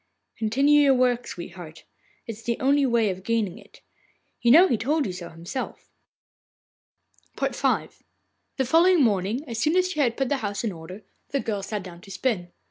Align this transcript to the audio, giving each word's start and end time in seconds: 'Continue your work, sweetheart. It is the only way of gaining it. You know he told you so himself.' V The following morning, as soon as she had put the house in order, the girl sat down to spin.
'Continue 0.39 0.81
your 0.81 0.95
work, 0.95 1.27
sweetheart. 1.27 1.83
It 2.25 2.31
is 2.31 2.41
the 2.41 2.59
only 2.59 2.87
way 2.87 3.11
of 3.11 3.21
gaining 3.23 3.59
it. 3.59 3.81
You 4.41 4.49
know 4.49 4.67
he 4.67 4.75
told 4.75 5.05
you 5.05 5.13
so 5.13 5.29
himself.' 5.29 5.91
V 7.39 7.49
The 7.49 8.65
following 8.65 9.03
morning, 9.03 9.45
as 9.47 9.59
soon 9.59 9.75
as 9.75 9.91
she 9.91 9.99
had 9.99 10.17
put 10.17 10.29
the 10.29 10.37
house 10.37 10.63
in 10.63 10.71
order, 10.71 11.03
the 11.29 11.39
girl 11.39 11.61
sat 11.61 11.83
down 11.83 12.01
to 12.01 12.09
spin. 12.09 12.51